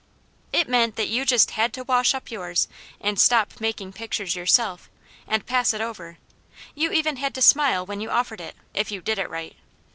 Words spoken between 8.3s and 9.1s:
it, if you